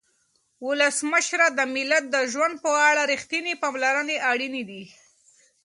ولسمشره 0.67 1.47
د 1.57 1.59
ملت 1.75 2.03
د 2.09 2.15
ژوند 2.31 2.55
په 2.65 2.71
اړه 2.89 3.01
رښتینې 3.13 3.53
پاملرنه 3.61 4.15
اړینه 4.31 4.61
ده. 4.69 4.83